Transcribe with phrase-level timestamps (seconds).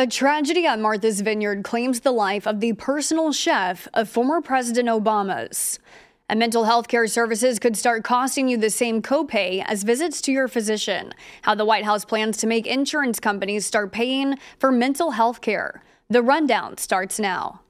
[0.00, 4.88] A tragedy at Martha's Vineyard claims the life of the personal chef of former President
[4.88, 5.78] Obama's.
[6.26, 10.32] And mental health care services could start costing you the same copay as visits to
[10.32, 11.12] your physician.
[11.42, 15.82] How the White House plans to make insurance companies start paying for mental health care.
[16.08, 17.60] The rundown starts now.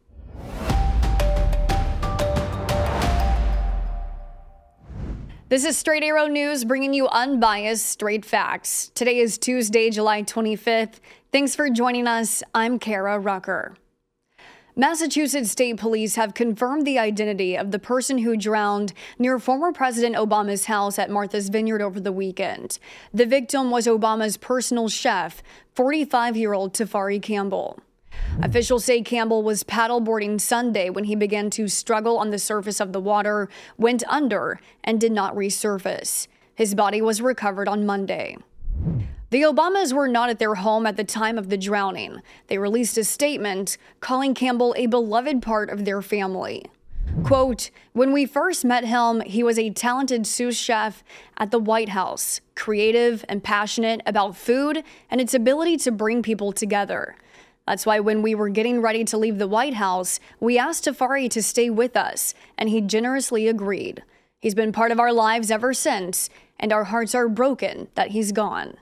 [5.50, 8.92] This is Straight Arrow News bringing you unbiased, straight facts.
[8.94, 11.00] Today is Tuesday, July 25th.
[11.32, 12.44] Thanks for joining us.
[12.54, 13.74] I'm Karah Rucker.
[14.76, 20.14] Massachusetts State Police have confirmed the identity of the person who drowned near former President
[20.14, 22.78] Obama's house at Martha's Vineyard over the weekend.
[23.12, 25.42] The victim was Obama's personal chef,
[25.74, 27.80] 45 year old Tafari Campbell.
[28.42, 32.92] Officials say Campbell was paddleboarding Sunday when he began to struggle on the surface of
[32.92, 36.26] the water, went under, and did not resurface.
[36.54, 38.38] His body was recovered on Monday.
[39.28, 42.22] The Obamas were not at their home at the time of the drowning.
[42.48, 46.64] They released a statement calling Campbell a beloved part of their family.
[47.24, 51.04] Quote, when we first met him, he was a talented sous chef
[51.36, 56.52] at the White House, creative and passionate about food and its ability to bring people
[56.52, 57.16] together.
[57.70, 61.30] That's why when we were getting ready to leave the White House, we asked Tafari
[61.30, 64.02] to stay with us, and he generously agreed.
[64.40, 68.32] He's been part of our lives ever since, and our hearts are broken that he's
[68.32, 68.78] gone.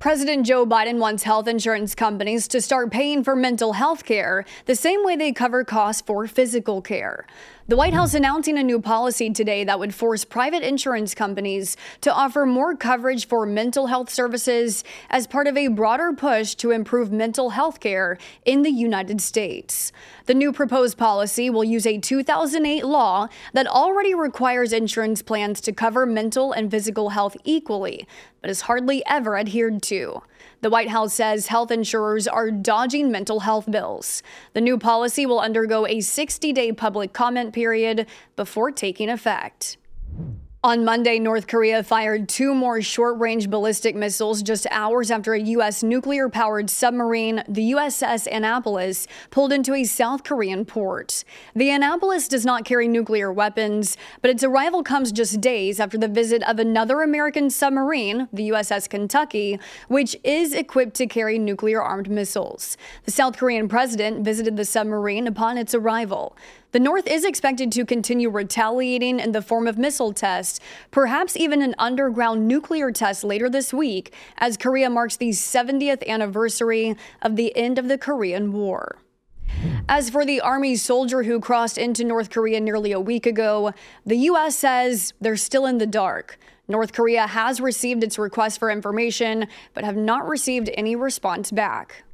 [0.00, 4.74] President Joe Biden wants health insurance companies to start paying for mental health care the
[4.74, 7.26] same way they cover costs for physical care.
[7.68, 12.12] The White House announcing a new policy today that would force private insurance companies to
[12.12, 17.12] offer more coverage for mental health services as part of a broader push to improve
[17.12, 19.92] mental health care in the United States.
[20.26, 25.72] The new proposed policy will use a 2008 law that already requires insurance plans to
[25.72, 28.04] cover mental and physical health equally,
[28.40, 29.89] but is hardly ever adhered to.
[29.90, 34.22] The White House says health insurers are dodging mental health bills.
[34.52, 39.78] The new policy will undergo a 60 day public comment period before taking effect.
[40.62, 45.40] On Monday, North Korea fired two more short range ballistic missiles just hours after a
[45.40, 45.82] U.S.
[45.82, 51.24] nuclear powered submarine, the USS Annapolis, pulled into a South Korean port.
[51.56, 56.08] The Annapolis does not carry nuclear weapons, but its arrival comes just days after the
[56.08, 62.10] visit of another American submarine, the USS Kentucky, which is equipped to carry nuclear armed
[62.10, 62.76] missiles.
[63.06, 66.36] The South Korean president visited the submarine upon its arrival.
[66.72, 70.60] The North is expected to continue retaliating in the form of missile tests,
[70.92, 76.94] perhaps even an underground nuclear test later this week, as Korea marks the 70th anniversary
[77.22, 78.98] of the end of the Korean War.
[79.88, 83.72] As for the Army soldier who crossed into North Korea nearly a week ago,
[84.06, 84.54] the U.S.
[84.54, 86.38] says they're still in the dark.
[86.68, 92.04] North Korea has received its request for information, but have not received any response back.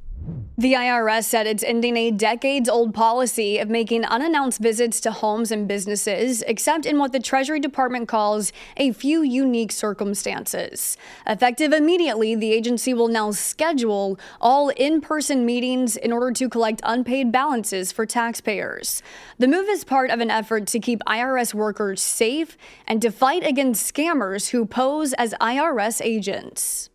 [0.59, 5.51] The IRS said it's ending a decades old policy of making unannounced visits to homes
[5.51, 10.97] and businesses, except in what the Treasury Department calls a few unique circumstances.
[11.27, 16.81] Effective immediately, the agency will now schedule all in person meetings in order to collect
[16.83, 19.03] unpaid balances for taxpayers.
[19.37, 22.57] The move is part of an effort to keep IRS workers safe
[22.87, 26.89] and to fight against scammers who pose as IRS agents.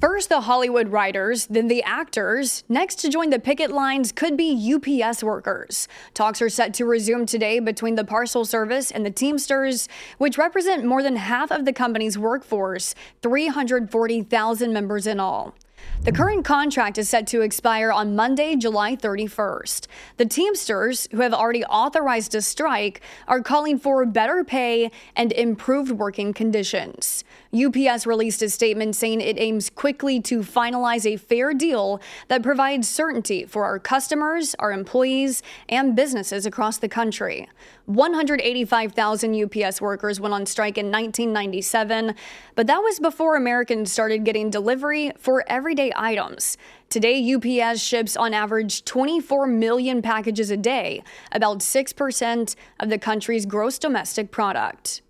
[0.00, 2.62] First, the Hollywood writers, then the actors.
[2.68, 5.88] Next to join the picket lines could be UPS workers.
[6.14, 9.88] Talks are set to resume today between the Parcel Service and the Teamsters,
[10.18, 15.54] which represent more than half of the company's workforce, 340,000 members in all.
[16.02, 19.86] The current contract is set to expire on Monday, July 31st.
[20.16, 25.90] The Teamsters, who have already authorized a strike, are calling for better pay and improved
[25.90, 27.24] working conditions.
[27.52, 32.88] UPS released a statement saying it aims quickly to finalize a fair deal that provides
[32.88, 37.48] certainty for our customers, our employees, and businesses across the country.
[37.88, 42.14] 185,000 UPS workers went on strike in 1997,
[42.54, 46.58] but that was before Americans started getting delivery for everyday items.
[46.90, 51.02] Today, UPS ships on average 24 million packages a day,
[51.32, 55.00] about 6% of the country's gross domestic product.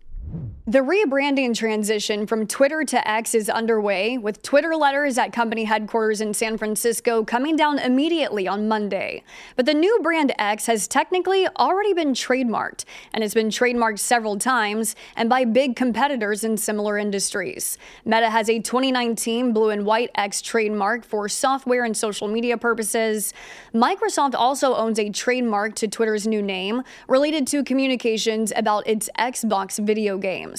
[0.69, 6.21] The rebranding transition from Twitter to X is underway, with Twitter letters at company headquarters
[6.21, 9.23] in San Francisco coming down immediately on Monday.
[9.57, 12.85] But the new brand X has technically already been trademarked,
[13.15, 17.79] and it's been trademarked several times and by big competitors in similar industries.
[18.05, 23.33] Meta has a 2019 blue and white X trademark for software and social media purposes.
[23.73, 29.83] Microsoft also owns a trademark to Twitter's new name related to communications about its Xbox
[29.83, 30.58] video games.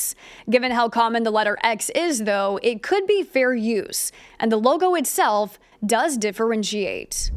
[0.50, 4.57] Given how common the letter X is, though, it could be fair use, and the
[4.57, 7.31] logo itself does differentiate.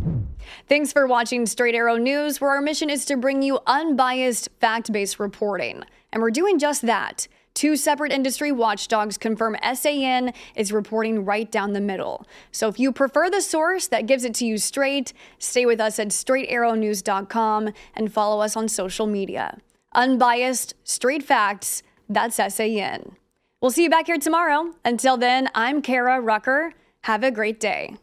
[0.69, 4.93] Thanks for watching Straight Arrow News, where our mission is to bring you unbiased, fact
[4.93, 5.82] based reporting.
[6.12, 7.29] And we're doing just that.
[7.55, 12.26] Two separate industry watchdogs confirm SAN is reporting right down the middle.
[12.50, 15.99] So if you prefer the source that gives it to you straight, stay with us
[15.99, 19.59] at straightarrownews.com and follow us on social media.
[19.94, 21.82] Unbiased, straight facts,
[22.14, 23.17] that's SAN.
[23.61, 24.75] We'll see you back here tomorrow.
[24.85, 26.75] Until then, I'm Karah Rucker.
[27.03, 27.97] Have a great day.